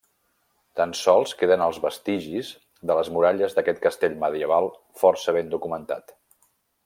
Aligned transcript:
Tan 0.79 0.93
sols 0.99 1.33
queden 1.41 1.63
els 1.65 1.77
vestigis 1.83 2.49
de 2.91 2.97
les 3.01 3.11
muralles 3.17 3.55
d'aquest 3.59 3.83
Castell 3.85 4.17
Medieval 4.25 4.67
força 5.03 5.37
ben 5.39 5.55
documentat. 5.57 6.17